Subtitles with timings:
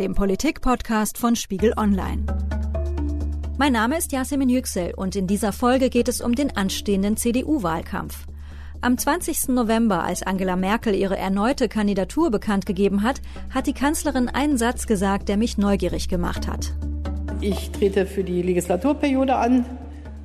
[0.00, 2.24] dem Politik-Podcast von Spiegel Online.
[3.58, 8.26] Mein Name ist Yasemin Yüksel und in dieser Folge geht es um den anstehenden CDU-Wahlkampf.
[8.80, 9.48] Am 20.
[9.48, 14.86] November, als Angela Merkel ihre erneute Kandidatur bekannt gegeben hat, hat die Kanzlerin einen Satz
[14.86, 16.72] gesagt, der mich neugierig gemacht hat.
[17.40, 19.66] Ich trete für die Legislaturperiode an,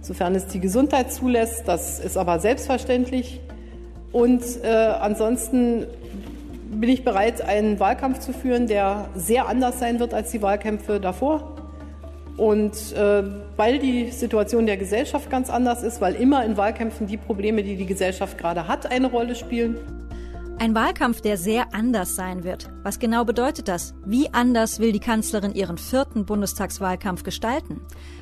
[0.02, 1.68] sofern es die Gesundheit zulässt.
[1.68, 3.42] Das ist aber selbstverständlich.
[4.12, 5.86] Und äh, ansonsten
[6.70, 11.00] bin ich bereit, einen Wahlkampf zu führen, der sehr anders sein wird als die Wahlkämpfe
[11.00, 11.56] davor.
[12.38, 13.24] Und äh,
[13.56, 17.76] weil die Situation der Gesellschaft ganz anders ist, weil immer in Wahlkämpfen die Probleme, die
[17.76, 19.78] die Gesellschaft gerade hat, eine Rolle spielen.
[20.60, 22.70] Ein Wahlkampf, der sehr anders sein wird.
[22.82, 23.94] Was genau bedeutet das?
[24.06, 27.82] Wie anders will die Kanzlerin ihren vierten Bundestagswahlkampf gestalten?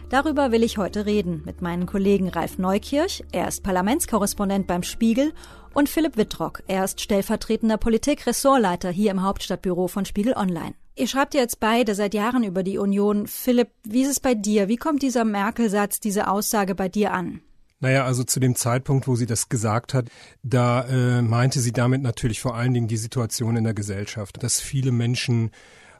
[0.09, 5.33] Darüber will ich heute reden mit meinen Kollegen Ralf Neukirch, er ist Parlamentskorrespondent beim Spiegel,
[5.75, 10.73] und Philipp Wittrock, er ist stellvertretender Politik-Ressortleiter hier im Hauptstadtbüro von Spiegel Online.
[10.95, 13.27] Ihr schreibt jetzt beide seit Jahren über die Union.
[13.27, 14.69] Philipp, wie ist es bei dir?
[14.69, 17.41] Wie kommt dieser Merkel-Satz, diese Aussage bei dir an?
[17.81, 20.07] Naja, also zu dem Zeitpunkt, wo sie das gesagt hat,
[20.43, 24.61] da äh, meinte sie damit natürlich vor allen Dingen die Situation in der Gesellschaft, dass
[24.61, 25.51] viele Menschen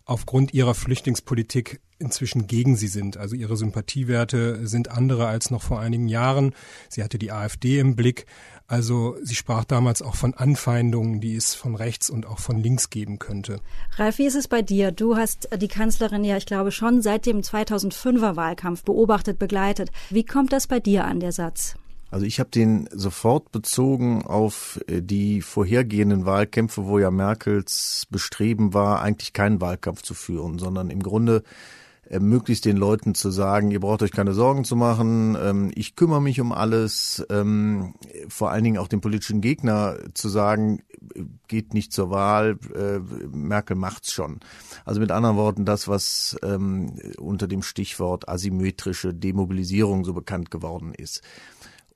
[0.05, 3.17] aufgrund ihrer Flüchtlingspolitik inzwischen gegen sie sind.
[3.17, 6.53] Also ihre Sympathiewerte sind andere als noch vor einigen Jahren.
[6.89, 8.25] Sie hatte die AfD im Blick.
[8.67, 12.89] Also sie sprach damals auch von Anfeindungen, die es von rechts und auch von links
[12.89, 13.59] geben könnte.
[13.97, 14.91] Ralf, wie ist es bei dir?
[14.91, 19.91] Du hast die Kanzlerin ja, ich glaube, schon seit dem 2005er Wahlkampf beobachtet, begleitet.
[20.09, 21.75] Wie kommt das bei dir an, der Satz?
[22.11, 28.73] Also ich habe den sofort bezogen auf äh, die vorhergehenden Wahlkämpfe, wo ja Merkels Bestreben
[28.73, 31.43] war, eigentlich keinen Wahlkampf zu führen, sondern im Grunde
[32.09, 35.95] äh, möglichst den Leuten zu sagen, ihr braucht euch keine Sorgen zu machen, ähm, ich
[35.95, 37.95] kümmere mich um alles, ähm,
[38.27, 40.81] vor allen Dingen auch dem politischen Gegner zu sagen,
[41.47, 44.39] geht nicht zur Wahl, äh, Merkel macht's schon.
[44.83, 50.93] Also mit anderen Worten, das, was ähm, unter dem Stichwort asymmetrische Demobilisierung so bekannt geworden
[50.93, 51.21] ist.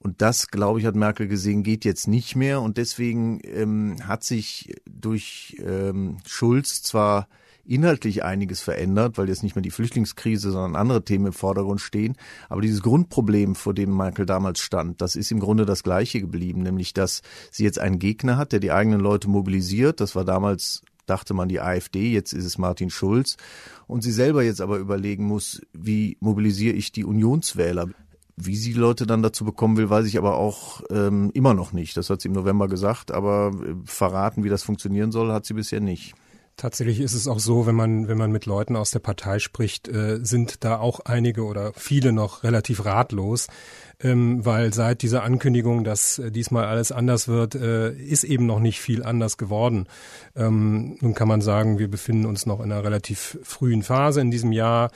[0.01, 2.61] Und das, glaube ich, hat Merkel gesehen, geht jetzt nicht mehr.
[2.61, 7.27] Und deswegen ähm, hat sich durch ähm, Schulz zwar
[7.69, 12.15] inhaltlich einiges verändert, weil jetzt nicht mehr die Flüchtlingskrise, sondern andere Themen im Vordergrund stehen.
[12.49, 16.63] Aber dieses Grundproblem, vor dem Merkel damals stand, das ist im Grunde das gleiche geblieben,
[16.63, 17.21] nämlich dass
[17.51, 20.01] sie jetzt einen Gegner hat, der die eigenen Leute mobilisiert.
[20.01, 23.37] Das war damals dachte man die AfD, jetzt ist es Martin Schulz.
[23.87, 27.87] Und sie selber jetzt aber überlegen muss, wie mobilisiere ich die Unionswähler?
[28.35, 31.73] Wie sie die Leute dann dazu bekommen will, weiß ich aber auch ähm, immer noch
[31.73, 31.97] nicht.
[31.97, 35.55] Das hat sie im November gesagt, aber äh, verraten, wie das funktionieren soll, hat sie
[35.55, 36.13] bisher nicht.
[36.59, 39.87] Tatsächlich ist es auch so, wenn man, wenn man mit Leuten aus der Partei spricht,
[39.87, 43.47] äh, sind da auch einige oder viele noch relativ ratlos,
[44.01, 48.59] ähm, weil seit dieser Ankündigung, dass äh, diesmal alles anders wird, äh, ist eben noch
[48.59, 49.87] nicht viel anders geworden.
[50.35, 54.29] Ähm, nun kann man sagen, wir befinden uns noch in einer relativ frühen Phase in
[54.29, 54.91] diesem Jahr.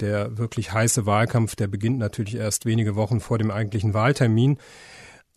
[0.00, 4.58] Der wirklich heiße Wahlkampf, der beginnt natürlich erst wenige Wochen vor dem eigentlichen Wahltermin.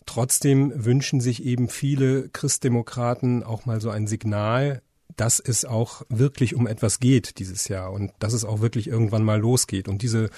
[0.05, 4.81] Trotzdem wünschen sich eben viele Christdemokraten auch mal so ein Signal,
[5.17, 9.23] dass es auch wirklich um etwas geht dieses Jahr und dass es auch wirklich irgendwann
[9.23, 9.87] mal losgeht.
[9.87, 10.29] Und diese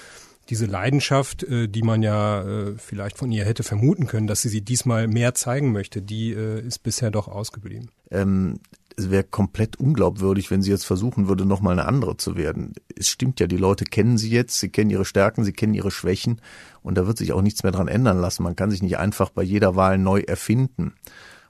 [0.50, 4.50] diese Leidenschaft, äh, die man ja äh, vielleicht von ihr hätte vermuten können, dass sie
[4.50, 7.90] sie diesmal mehr zeigen möchte, die äh, ist bisher doch ausgeblieben.
[8.12, 8.60] Ähm,
[8.96, 12.74] es wäre komplett unglaubwürdig, wenn sie jetzt versuchen würde, nochmal eine andere zu werden.
[12.96, 15.92] Es stimmt ja, die Leute kennen sie jetzt, sie kennen ihre Stärken, sie kennen ihre
[15.92, 16.42] Schwächen
[16.82, 18.44] und da wird sich auch nichts mehr dran ändern lassen.
[18.44, 20.94] Man kann sich nicht einfach bei jeder Wahl neu erfinden.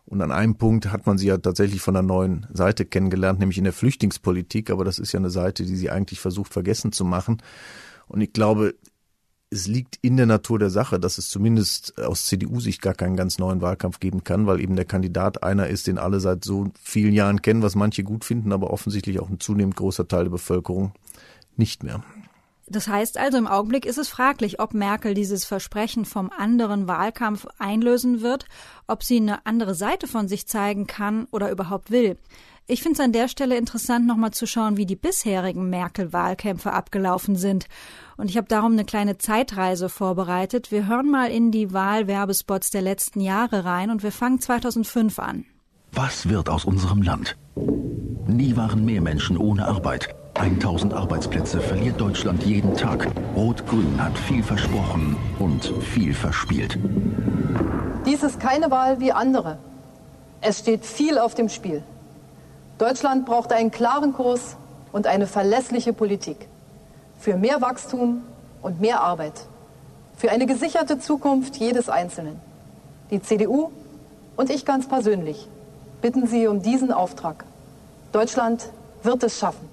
[0.05, 3.57] Und an einem Punkt hat man sie ja tatsächlich von der neuen Seite kennengelernt, nämlich
[3.57, 4.69] in der Flüchtlingspolitik.
[4.69, 7.41] Aber das ist ja eine Seite, die sie eigentlich versucht vergessen zu machen.
[8.07, 8.75] Und ich glaube,
[9.53, 13.37] es liegt in der Natur der Sache, dass es zumindest aus CDU-Sicht gar keinen ganz
[13.37, 17.13] neuen Wahlkampf geben kann, weil eben der Kandidat einer ist, den alle seit so vielen
[17.13, 20.93] Jahren kennen, was manche gut finden, aber offensichtlich auch ein zunehmend großer Teil der Bevölkerung
[21.55, 22.03] nicht mehr.
[22.73, 27.45] Das heißt also, im Augenblick ist es fraglich, ob Merkel dieses Versprechen vom anderen Wahlkampf
[27.59, 28.45] einlösen wird,
[28.87, 32.17] ob sie eine andere Seite von sich zeigen kann oder überhaupt will.
[32.65, 37.35] Ich finde es an der Stelle interessant, nochmal zu schauen, wie die bisherigen Merkel-Wahlkämpfe abgelaufen
[37.35, 37.67] sind.
[38.17, 40.71] Und ich habe darum eine kleine Zeitreise vorbereitet.
[40.71, 45.45] Wir hören mal in die Wahlwerbespots der letzten Jahre rein und wir fangen 2005 an.
[45.91, 47.37] Was wird aus unserem Land?
[48.25, 50.15] Nie waren mehr Menschen ohne Arbeit.
[50.35, 53.07] 1000 Arbeitsplätze verliert Deutschland jeden Tag.
[53.35, 56.77] Rot-Grün hat viel versprochen und viel verspielt.
[58.05, 59.57] Dies ist keine Wahl wie andere.
[60.41, 61.83] Es steht viel auf dem Spiel.
[62.79, 64.57] Deutschland braucht einen klaren Kurs
[64.91, 66.47] und eine verlässliche Politik.
[67.19, 68.23] Für mehr Wachstum
[68.61, 69.47] und mehr Arbeit.
[70.17, 72.39] Für eine gesicherte Zukunft jedes Einzelnen.
[73.11, 73.69] Die CDU
[74.35, 75.47] und ich ganz persönlich
[76.01, 77.45] bitten Sie um diesen Auftrag.
[78.11, 78.69] Deutschland
[79.03, 79.69] wird es schaffen.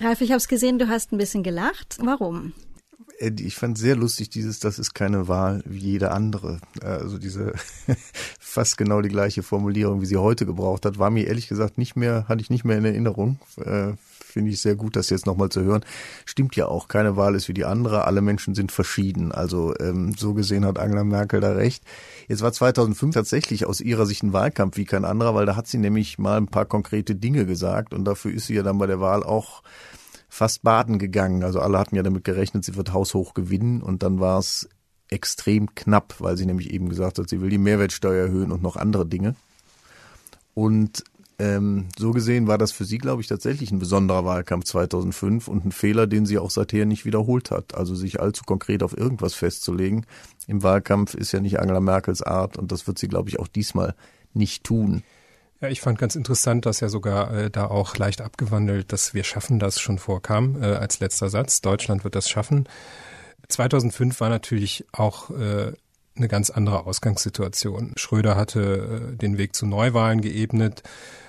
[0.00, 1.98] Ralf, ich habe es gesehen, du hast ein bisschen gelacht.
[2.00, 2.52] Warum?
[3.18, 6.60] Äh, ich fand sehr lustig dieses, das ist keine Wahl wie jede andere.
[6.82, 7.52] Äh, also diese
[8.40, 11.96] fast genau die gleiche Formulierung, wie sie heute gebraucht hat, war mir ehrlich gesagt nicht
[11.96, 13.38] mehr, hatte ich nicht mehr in Erinnerung.
[14.34, 15.84] Finde ich sehr gut, das jetzt nochmal zu hören.
[16.24, 19.30] Stimmt ja auch, keine Wahl ist wie die andere, alle Menschen sind verschieden.
[19.30, 21.84] Also ähm, so gesehen hat Angela Merkel da recht.
[22.26, 25.68] Jetzt war 2005 tatsächlich aus ihrer Sicht ein Wahlkampf wie kein anderer, weil da hat
[25.68, 28.88] sie nämlich mal ein paar konkrete Dinge gesagt und dafür ist sie ja dann bei
[28.88, 29.62] der Wahl auch
[30.28, 31.44] fast baden gegangen.
[31.44, 34.68] Also alle hatten ja damit gerechnet, sie wird haushoch gewinnen und dann war es
[35.10, 38.74] extrem knapp, weil sie nämlich eben gesagt hat, sie will die Mehrwertsteuer erhöhen und noch
[38.74, 39.36] andere Dinge.
[40.54, 41.04] Und
[41.38, 45.64] ähm, so gesehen war das für sie, glaube ich, tatsächlich ein besonderer Wahlkampf 2005 und
[45.64, 47.74] ein Fehler, den sie auch seither nicht wiederholt hat.
[47.74, 50.06] Also sich allzu konkret auf irgendwas festzulegen
[50.46, 53.48] im Wahlkampf ist ja nicht Angela Merkels Art und das wird sie, glaube ich, auch
[53.48, 53.94] diesmal
[54.32, 55.02] nicht tun.
[55.60, 59.24] Ja, ich fand ganz interessant, dass ja sogar äh, da auch leicht abgewandelt, dass wir
[59.24, 61.62] schaffen das schon vorkam äh, als letzter Satz.
[61.62, 62.68] Deutschland wird das schaffen.
[63.48, 65.72] 2005 war natürlich auch äh,
[66.16, 67.92] eine ganz andere Ausgangssituation.
[67.96, 70.82] Schröder hatte äh, den Weg zu Neuwahlen geebnet.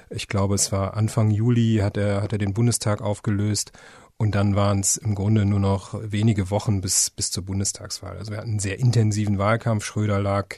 [0.09, 3.71] Ich glaube, es war Anfang Juli hat er, hat er den Bundestag aufgelöst
[4.17, 8.17] und dann waren es im Grunde nur noch wenige Wochen bis, bis zur Bundestagswahl.
[8.17, 9.83] Also wir hatten einen sehr intensiven Wahlkampf.
[9.83, 10.57] Schröder lag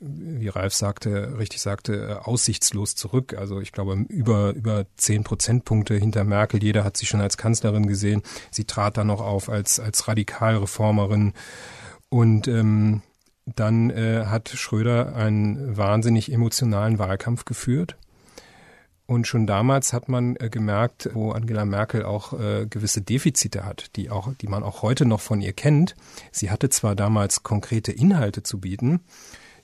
[0.00, 3.34] wie Ralf sagte, richtig sagte, aussichtslos zurück.
[3.36, 6.62] Also ich glaube über über zehn Prozentpunkte hinter Merkel.
[6.62, 8.22] Jeder hat sie schon als Kanzlerin gesehen.
[8.50, 11.34] Sie trat dann noch auf als als Radikalreformerin
[12.08, 13.02] und ähm,
[13.44, 17.96] dann äh, hat Schröder einen wahnsinnig emotionalen Wahlkampf geführt.
[19.10, 23.96] Und schon damals hat man äh, gemerkt, wo Angela Merkel auch äh, gewisse Defizite hat,
[23.96, 25.96] die auch, die man auch heute noch von ihr kennt.
[26.30, 29.00] Sie hatte zwar damals konkrete Inhalte zu bieten,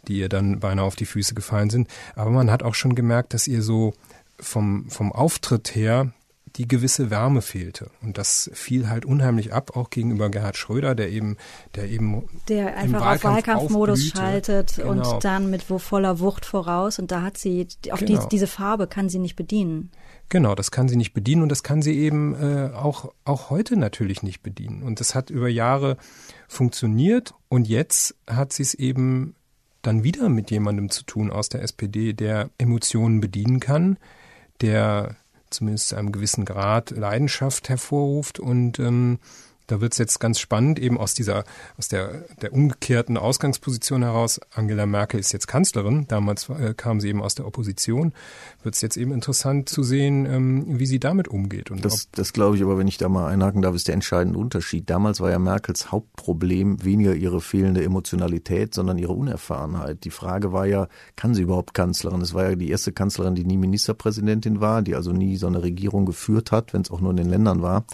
[0.08, 1.88] die ihr dann beinahe auf die Füße gefallen sind.
[2.16, 3.94] Aber man hat auch schon gemerkt, dass ihr so
[4.40, 6.10] vom, vom Auftritt her
[6.56, 7.90] die gewisse Wärme fehlte.
[8.02, 11.36] Und das fiel halt unheimlich ab, auch gegenüber Gerhard Schröder, der eben,
[11.74, 12.24] der eben.
[12.48, 14.90] Der einfach Wahlkampf auf Wahlkampfmodus schaltet genau.
[14.90, 16.98] und dann mit wo voller Wucht voraus.
[16.98, 18.22] Und da hat sie, auf genau.
[18.22, 19.90] die, diese Farbe kann sie nicht bedienen.
[20.28, 23.76] Genau, das kann sie nicht bedienen und das kann sie eben äh, auch, auch heute
[23.76, 24.82] natürlich nicht bedienen.
[24.82, 25.98] Und das hat über Jahre
[26.48, 29.36] funktioniert und jetzt hat sie es eben
[29.82, 33.98] dann wieder mit jemandem zu tun aus der SPD, der Emotionen bedienen kann,
[34.60, 35.14] der
[35.50, 38.38] zumindest zu einem gewissen Grad Leidenschaft hervorruft.
[38.38, 39.18] Und ähm,
[39.66, 41.44] da wird es jetzt ganz spannend, eben aus dieser,
[41.76, 44.40] aus der, der umgekehrten Ausgangsposition heraus.
[44.52, 48.12] Angela Merkel ist jetzt Kanzlerin, damals äh, kam sie eben aus der Opposition.
[48.62, 51.70] Wird es jetzt eben interessant zu sehen, ähm, wie sie damit umgeht.
[51.70, 54.38] Und das, das glaube ich aber, wenn ich da mal einhaken darf, ist der entscheidende
[54.38, 54.88] Unterschied.
[54.88, 60.04] Damals war ja Merkels Hauptproblem weniger ihre fehlende Emotionalität, sondern ihre Unerfahrenheit.
[60.04, 62.20] Die Frage war ja, kann sie überhaupt Kanzlerin?
[62.20, 65.62] Es war ja die erste Kanzlerin, die nie Ministerpräsidentin war, die also nie so eine
[65.62, 67.84] Regierung geführt hat, wenn es auch nur in den Ländern war.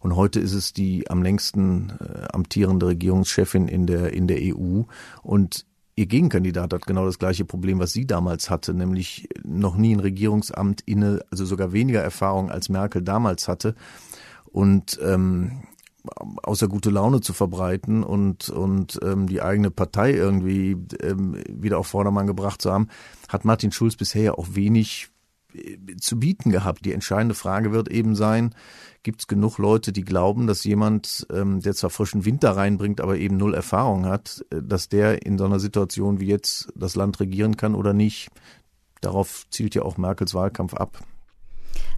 [0.00, 4.82] Und heute ist es die am längsten äh, amtierende Regierungschefin in der, in der EU.
[5.22, 9.94] Und Ihr Gegenkandidat hat genau das gleiche Problem, was sie damals hatte, nämlich noch nie
[9.94, 13.74] ein Regierungsamt inne, also sogar weniger Erfahrung als Merkel damals hatte.
[14.46, 15.64] Und ähm,
[16.42, 21.88] außer gute Laune zu verbreiten und, und ähm, die eigene Partei irgendwie ähm, wieder auf
[21.88, 22.88] Vordermann gebracht zu haben,
[23.28, 25.10] hat Martin Schulz bisher ja auch wenig
[26.00, 26.84] zu bieten gehabt.
[26.84, 28.54] Die entscheidende Frage wird eben sein,
[29.02, 33.16] gibt es genug Leute, die glauben, dass jemand, ähm, der zwar frischen Winter reinbringt, aber
[33.16, 37.20] eben null Erfahrung hat, äh, dass der in so einer Situation wie jetzt das Land
[37.20, 38.28] regieren kann oder nicht.
[39.00, 41.02] Darauf zielt ja auch Merkels Wahlkampf ab.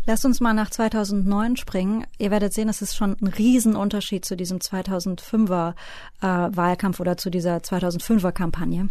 [0.05, 2.07] Lasst uns mal nach 2009 springen.
[2.19, 5.75] Ihr werdet sehen, es ist schon ein Riesenunterschied zu diesem 2005er
[6.21, 8.89] äh, Wahlkampf oder zu dieser 2005er Kampagne.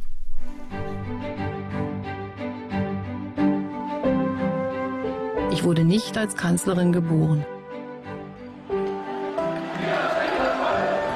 [5.52, 7.46] Ich wurde nicht als Kanzlerin geboren.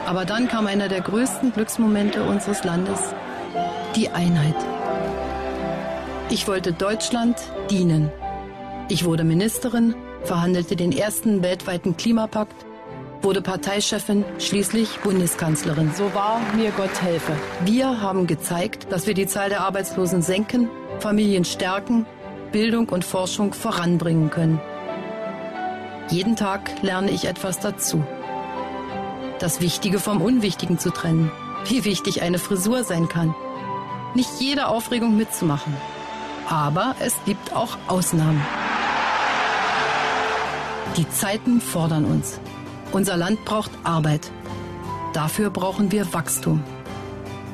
[0.05, 2.99] Aber dann kam einer der größten Glücksmomente unseres Landes,
[3.95, 4.55] die Einheit.
[6.29, 7.37] Ich wollte Deutschland
[7.69, 8.11] dienen.
[8.89, 12.65] Ich wurde Ministerin, verhandelte den ersten weltweiten Klimapakt,
[13.21, 15.91] wurde Parteichefin, schließlich Bundeskanzlerin.
[15.95, 17.33] So war mir Gott helfe.
[17.63, 22.05] Wir haben gezeigt, dass wir die Zahl der Arbeitslosen senken, Familien stärken,
[22.55, 24.61] Bildung und Forschung voranbringen können.
[26.07, 28.01] Jeden Tag lerne ich etwas dazu.
[29.39, 31.33] Das Wichtige vom Unwichtigen zu trennen.
[31.65, 33.35] Wie wichtig eine Frisur sein kann.
[34.13, 35.75] Nicht jede Aufregung mitzumachen.
[36.47, 38.41] Aber es gibt auch Ausnahmen.
[40.95, 42.39] Die Zeiten fordern uns.
[42.93, 44.31] Unser Land braucht Arbeit.
[45.11, 46.63] Dafür brauchen wir Wachstum.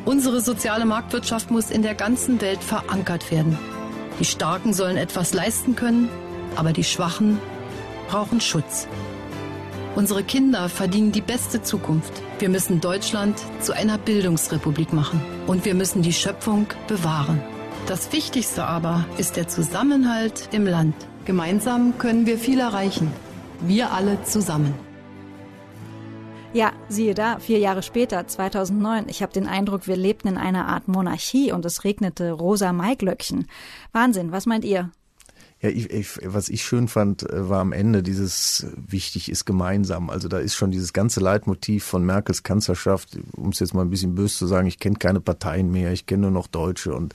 [0.06, 3.58] Unsere soziale Marktwirtschaft muss in der ganzen Welt verankert werden.
[4.22, 6.08] Die Starken sollen etwas leisten können,
[6.56, 7.40] aber die Schwachen
[8.08, 8.88] brauchen Schutz.
[9.96, 12.22] Unsere Kinder verdienen die beste Zukunft.
[12.38, 17.42] Wir müssen Deutschland zu einer Bildungsrepublik machen und wir müssen die Schöpfung bewahren.
[17.88, 20.94] Das Wichtigste aber ist der Zusammenhalt im Land.
[21.26, 23.12] Gemeinsam können wir viel erreichen.
[23.62, 24.76] Wir alle zusammen.
[26.54, 29.08] Ja, siehe da, vier Jahre später, 2009.
[29.08, 33.48] Ich habe den Eindruck, wir lebten in einer Art Monarchie und es regnete rosa Maiglöckchen.
[33.94, 34.92] Wahnsinn, was meint ihr?
[35.62, 40.10] Ja, ich, ich, was ich schön fand, äh, war am Ende dieses wichtig ist gemeinsam.
[40.10, 43.92] Also da ist schon dieses ganze Leitmotiv von Merkels Kanzlerschaft, um es jetzt mal ein
[43.92, 47.14] bisschen böse zu sagen, ich kenne keine Parteien mehr, ich kenne nur noch Deutsche und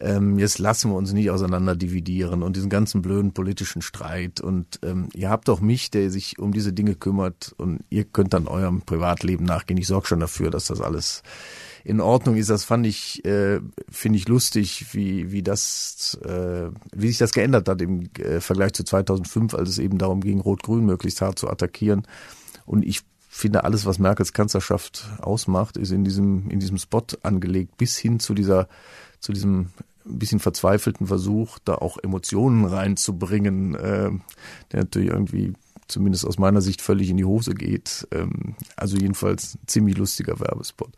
[0.00, 4.40] ähm, jetzt lassen wir uns nicht auseinander dividieren und diesen ganzen blöden politischen Streit.
[4.40, 8.32] Und ähm, ihr habt doch mich, der sich um diese Dinge kümmert und ihr könnt
[8.32, 9.78] dann eurem Privatleben nachgehen.
[9.78, 11.22] Ich sorge schon dafür, dass das alles
[11.86, 12.50] in Ordnung ist.
[12.50, 17.68] Das fand ich, äh, finde ich lustig, wie, wie das, äh, wie sich das geändert
[17.68, 21.48] hat im äh, Vergleich zu 2005, als es eben darum ging, Rot-Grün möglichst hart zu
[21.48, 22.02] attackieren.
[22.64, 27.76] Und ich finde, alles, was Merkels Kanzlerschaft ausmacht, ist in diesem, in diesem Spot angelegt,
[27.76, 28.66] bis hin zu dieser,
[29.20, 29.68] zu diesem
[30.04, 34.10] ein bisschen verzweifelten Versuch, da auch Emotionen reinzubringen, äh,
[34.72, 35.52] der natürlich irgendwie
[35.86, 38.08] zumindest aus meiner Sicht völlig in die Hose geht.
[38.10, 40.90] Ähm, also jedenfalls ziemlich lustiger Werbespot.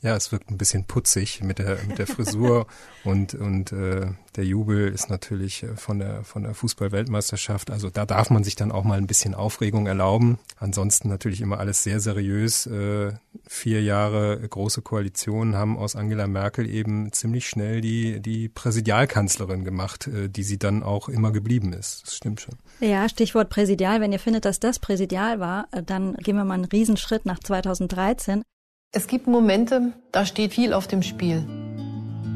[0.00, 2.66] Ja, es wirkt ein bisschen putzig mit der mit der Frisur
[3.04, 7.70] und und äh, der Jubel ist natürlich äh, von der von der Fußball-Weltmeisterschaft.
[7.70, 10.38] Also da darf man sich dann auch mal ein bisschen Aufregung erlauben.
[10.56, 12.66] Ansonsten natürlich immer alles sehr seriös.
[12.66, 13.12] Äh,
[13.48, 20.06] vier Jahre große Koalitionen haben aus Angela Merkel eben ziemlich schnell die die Präsidialkanzlerin gemacht,
[20.06, 22.02] äh, die sie dann auch immer geblieben ist.
[22.06, 22.54] Das stimmt schon.
[22.78, 24.00] Ja, Stichwort Präsidial.
[24.00, 27.40] Wenn ihr findet, dass das Präsidial war, äh, dann gehen wir mal einen Riesenschritt nach
[27.40, 28.42] 2013.
[28.90, 31.44] Es gibt Momente, da steht viel auf dem Spiel.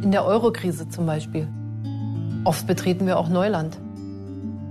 [0.02, 1.48] In der Eurokrise zum Beispiel.
[2.44, 3.78] Oft betreten wir auch Neuland.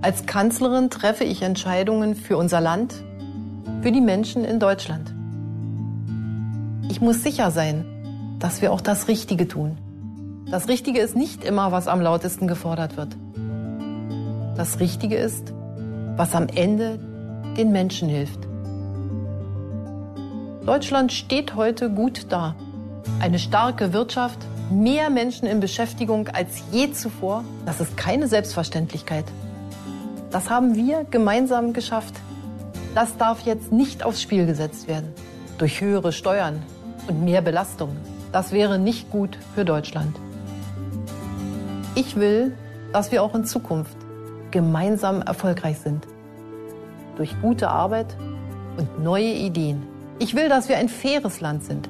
[0.04, 2.94] Als Kanzlerin treffe ich Entscheidungen für unser Land,
[3.82, 5.12] für die Menschen in Deutschland.
[6.88, 9.80] Ich muss sicher sein, dass wir auch das Richtige tun.
[10.52, 13.18] Das Richtige ist nicht immer, was am lautesten gefordert wird.
[14.56, 15.52] Das Richtige ist,
[16.16, 17.00] was am Ende
[17.58, 18.51] den Menschen hilft.
[20.66, 22.54] Deutschland steht heute gut da.
[23.20, 24.38] Eine starke Wirtschaft,
[24.70, 29.26] mehr Menschen in Beschäftigung als je zuvor, das ist keine Selbstverständlichkeit.
[30.30, 32.14] Das haben wir gemeinsam geschafft.
[32.94, 35.12] Das darf jetzt nicht aufs Spiel gesetzt werden.
[35.58, 36.62] Durch höhere Steuern
[37.08, 37.98] und mehr Belastungen.
[38.32, 40.16] Das wäre nicht gut für Deutschland.
[41.96, 42.56] Ich will,
[42.94, 43.98] dass wir auch in Zukunft
[44.52, 46.08] gemeinsam erfolgreich sind.
[47.18, 48.16] Durch gute Arbeit
[48.78, 49.88] und neue Ideen.
[50.22, 51.90] Ich will, dass wir ein faires Land sind.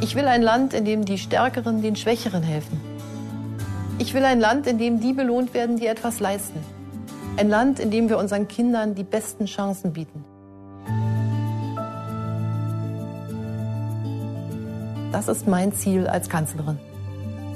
[0.00, 2.80] Ich will ein Land, in dem die Stärkeren den Schwächeren helfen.
[4.00, 6.58] Ich will ein Land, in dem die belohnt werden, die etwas leisten.
[7.36, 10.24] Ein Land, in dem wir unseren Kindern die besten Chancen bieten.
[15.12, 16.80] Das ist mein Ziel als Kanzlerin.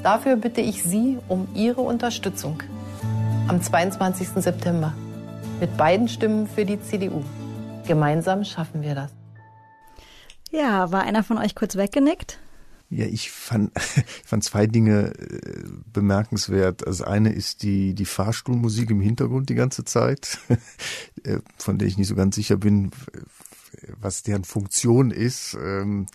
[0.04, 2.62] Dafür bitte ich Sie um Ihre Unterstützung
[3.48, 4.28] am 22.
[4.36, 4.92] September
[5.58, 7.24] mit beiden Stimmen für die CDU.
[7.86, 9.12] Gemeinsam schaffen wir das.
[10.50, 12.38] Ja, war einer von euch kurz weggenickt?
[12.88, 16.86] Ja, ich fand, ich fand zwei Dinge äh, bemerkenswert.
[16.86, 20.38] Das eine ist die, die Fahrstuhlmusik im Hintergrund die ganze Zeit,
[21.24, 22.90] äh, von der ich nicht so ganz sicher bin,
[24.00, 25.56] was deren Funktion ist.
[25.60, 26.06] Ähm,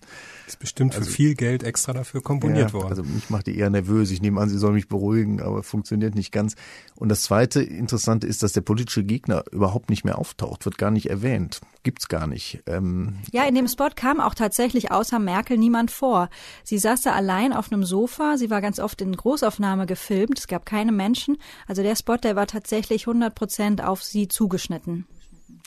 [0.48, 2.89] ist bestimmt also, für viel Geld extra dafür komponiert ja, worden.
[2.89, 4.12] Also mich macht die eher nervös.
[4.12, 6.56] Ich nehme an, sie soll mich beruhigen, aber funktioniert nicht ganz.
[6.96, 10.91] Und das zweite Interessante ist, dass der politische Gegner überhaupt nicht mehr auftaucht, wird gar
[10.91, 11.62] nicht erwähnt.
[11.84, 12.63] Gibt's gar nicht.
[12.68, 16.30] Ähm ja, in dem Spot kam auch tatsächlich außer Merkel niemand vor.
[16.63, 18.38] Sie saß da allein auf einem Sofa.
[18.38, 20.38] Sie war ganz oft in Großaufnahme gefilmt.
[20.38, 21.38] Es gab keine Menschen.
[21.68, 25.08] Also der Spot, der war tatsächlich 100 Prozent auf sie zugeschnitten.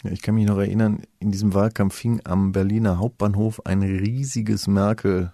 [0.04, 4.66] Ja, ich kann mich noch erinnern, in diesem Wahlkampf fing am Berliner Hauptbahnhof ein riesiges
[4.66, 5.32] Merkel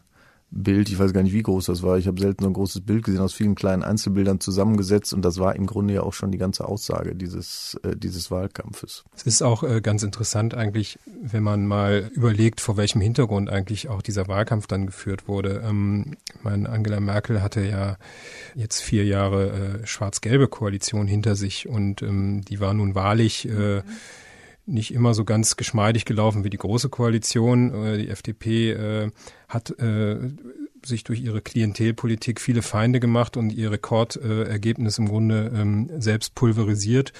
[0.52, 1.96] Bild, ich weiß gar nicht, wie groß das war.
[1.96, 5.38] Ich habe selten so ein großes Bild gesehen, aus vielen kleinen Einzelbildern zusammengesetzt und das
[5.38, 9.04] war im Grunde ja auch schon die ganze Aussage dieses, äh, dieses Wahlkampfes.
[9.14, 13.88] Es ist auch äh, ganz interessant eigentlich, wenn man mal überlegt, vor welchem Hintergrund eigentlich
[13.88, 15.62] auch dieser Wahlkampf dann geführt wurde.
[15.64, 17.96] Ähm, meine Angela Merkel hatte ja
[18.56, 19.50] jetzt vier Jahre
[19.82, 23.82] äh, schwarz-gelbe Koalition hinter sich und ähm, die war nun wahrlich äh,
[24.70, 27.74] nicht immer so ganz geschmeidig gelaufen wie die große Koalition.
[27.84, 29.10] Äh, die FDP äh,
[29.48, 30.16] hat äh,
[30.84, 37.12] sich durch ihre Klientelpolitik viele Feinde gemacht und ihr Rekordergebnis im Grunde ähm, selbst pulverisiert.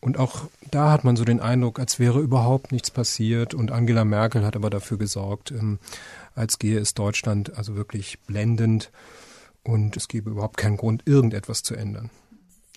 [0.00, 3.54] Und auch da hat man so den Eindruck, als wäre überhaupt nichts passiert.
[3.54, 5.78] Und Angela Merkel hat aber dafür gesorgt, ähm,
[6.34, 8.90] als gehe es Deutschland also wirklich blendend.
[9.62, 12.10] Und es gebe überhaupt keinen Grund, irgendetwas zu ändern.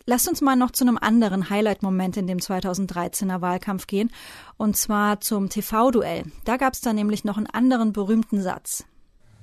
[0.10, 4.10] Lasst uns mal noch zu einem anderen Highlight-Moment in dem 2013er Wahlkampf gehen,
[4.58, 6.24] und zwar zum TV-Duell.
[6.46, 8.86] Da gab es dann nämlich noch einen anderen berühmten Satz.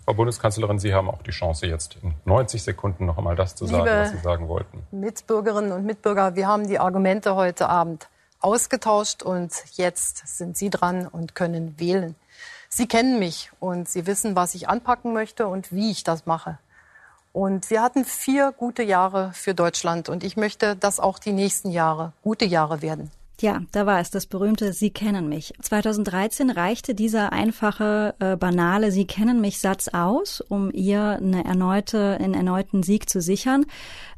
[0.04, 3.64] Frau Bundeskanzlerin, Sie haben auch die Chance, jetzt in 90 Sekunden noch einmal das zu
[3.66, 4.84] sagen, Liebe was Sie sagen wollten.
[4.90, 8.08] Mitbürgerinnen und Mitbürger, wir haben die Argumente heute Abend
[8.40, 12.16] ausgetauscht und jetzt sind Sie dran und können wählen.
[12.68, 16.58] Sie kennen mich und Sie wissen, was ich anpacken möchte und wie ich das mache.
[17.36, 20.08] Und wir hatten vier gute Jahre für Deutschland.
[20.08, 23.10] Und ich möchte, dass auch die nächsten Jahre gute Jahre werden.
[23.42, 25.52] Ja, da war es, das berühmte Sie kennen mich.
[25.60, 32.16] 2013 reichte dieser einfache, äh, banale Sie kennen mich Satz aus, um ihr eine erneute,
[32.18, 33.66] einen erneuten Sieg zu sichern.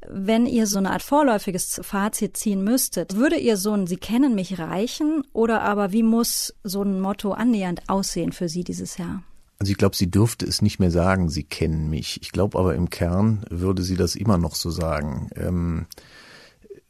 [0.07, 4.37] Wenn ihr so eine Art vorläufiges Fazit ziehen müsstet, würde ihr so ein Sie kennen
[4.37, 9.25] mich reichen oder aber wie muss so ein Motto annähernd aussehen für Sie dieses Jahr?
[9.59, 12.21] Also ich glaube, sie dürfte es nicht mehr sagen, sie kennen mich.
[12.23, 15.31] Ich glaube aber im Kern würde sie das immer noch so sagen.
[15.35, 15.87] Ähm,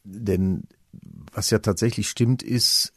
[0.05, 0.65] denn
[1.33, 2.93] was ja tatsächlich stimmt, ist,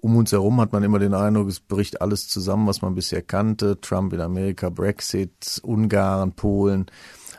[0.00, 3.22] um uns herum hat man immer den Eindruck, es bricht alles zusammen, was man bisher
[3.22, 3.80] kannte.
[3.80, 6.86] Trump in Amerika, Brexit, Ungarn, Polen.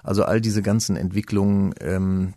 [0.03, 2.35] Also all diese ganzen Entwicklungen, ähm,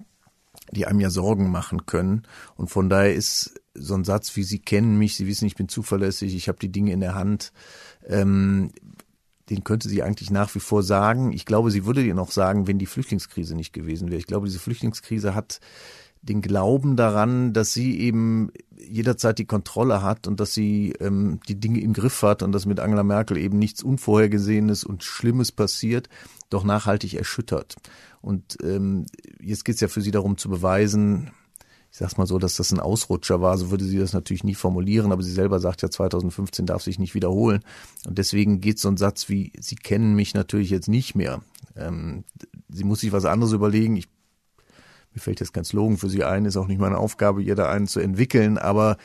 [0.73, 2.23] die einem ja Sorgen machen können.
[2.57, 5.69] Und von daher ist so ein Satz wie Sie kennen mich, Sie wissen, ich bin
[5.69, 7.53] zuverlässig, ich habe die Dinge in der Hand,
[8.07, 8.71] ähm,
[9.51, 11.33] den könnte sie eigentlich nach wie vor sagen.
[11.33, 14.19] Ich glaube, sie würde den auch sagen, wenn die Flüchtlingskrise nicht gewesen wäre.
[14.19, 15.61] Ich glaube, diese Flüchtlingskrise hat
[16.23, 21.61] den Glauben daran, dass sie eben jederzeit die Kontrolle hat und dass sie ähm, die
[21.61, 26.09] Dinge im Griff hat und dass mit Angela Merkel eben nichts Unvorhergesehenes und Schlimmes passiert,
[26.51, 27.77] doch nachhaltig erschüttert.
[28.21, 29.07] Und ähm,
[29.41, 31.31] jetzt geht es ja für sie darum zu beweisen,
[31.97, 34.55] ich sag's mal so, dass das ein Ausrutscher war, so würde sie das natürlich nie
[34.55, 37.63] formulieren, aber sie selber sagt ja, 2015 darf sich nicht wiederholen.
[38.07, 41.41] Und deswegen geht so ein Satz wie, Sie kennen mich natürlich jetzt nicht mehr.
[41.75, 42.25] Ähm,
[42.69, 43.97] sie muss sich was anderes überlegen.
[43.97, 44.09] Ich,
[45.15, 47.71] mir fällt jetzt kein Slogan für sie ein, ist auch nicht meine Aufgabe, ihr da
[47.71, 48.99] einen zu entwickeln, aber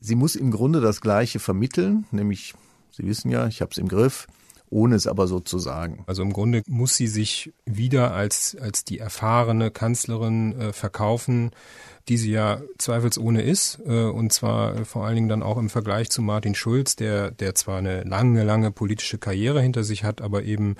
[0.00, 2.54] sie muss im Grunde das Gleiche vermitteln, nämlich,
[2.90, 4.26] Sie wissen ja, ich habe es im Griff
[4.72, 6.02] ohne es aber so zu sagen.
[6.06, 11.50] Also im Grunde muss sie sich wieder als, als die erfahrene Kanzlerin äh, verkaufen,
[12.08, 15.70] die sie ja zweifelsohne ist, äh, und zwar äh, vor allen Dingen dann auch im
[15.70, 20.20] Vergleich zu Martin Schulz, der, der zwar eine lange, lange politische Karriere hinter sich hat,
[20.20, 20.76] aber eben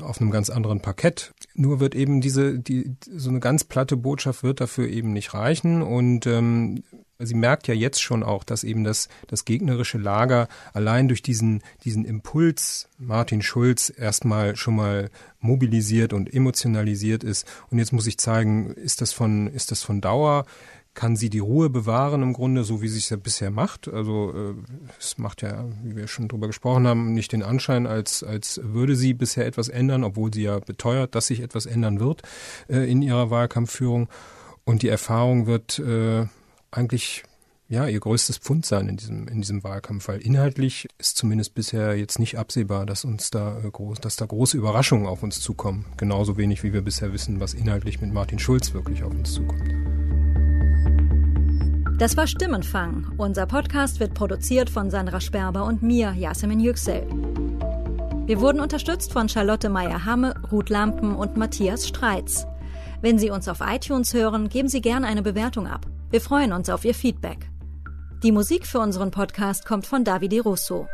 [0.00, 1.32] auf einem ganz anderen Parkett.
[1.54, 5.82] Nur wird eben diese, die, so eine ganz platte Botschaft wird dafür eben nicht reichen
[5.82, 6.82] und ähm,
[7.24, 11.62] sie merkt ja jetzt schon auch, dass eben das, das gegnerische Lager allein durch diesen,
[11.84, 15.10] diesen Impuls Martin Schulz erstmal schon mal
[15.40, 17.46] mobilisiert und emotionalisiert ist.
[17.70, 20.46] Und jetzt muss ich zeigen, ist das von, ist das von Dauer?
[20.94, 23.88] Kann sie die Ruhe bewahren im Grunde, so wie sie es ja bisher macht?
[23.88, 24.54] Also äh,
[24.98, 28.94] es macht ja, wie wir schon drüber gesprochen haben, nicht den Anschein, als, als würde
[28.94, 32.22] sie bisher etwas ändern, obwohl sie ja beteuert, dass sich etwas ändern wird
[32.68, 34.08] äh, in ihrer Wahlkampfführung.
[34.64, 36.26] Und die Erfahrung wird äh,
[36.76, 37.24] eigentlich
[37.68, 41.96] ja ihr größtes Pfund sein in diesem in diesem Wahlkampf, weil inhaltlich ist zumindest bisher
[41.96, 45.86] jetzt nicht absehbar, dass uns da äh, groß, dass da große Überraschungen auf uns zukommen.
[45.96, 49.70] Genauso wenig wie wir bisher wissen, was inhaltlich mit Martin Schulz wirklich auf uns zukommt.
[51.98, 53.12] Das war Stimmenfang.
[53.18, 57.06] Unser Podcast wird produziert von Sandra Sperber und mir, Yasemin Yüksel.
[58.26, 62.46] Wir wurden unterstützt von Charlotte Meyer-Hamme, Ruth Lampen und Matthias Streitz.
[63.00, 65.86] Wenn Sie uns auf iTunes hören, geben Sie gerne eine Bewertung ab.
[66.14, 67.50] Wir freuen uns auf Ihr Feedback.
[68.22, 70.86] Die Musik für unseren Podcast kommt von Davide Russo.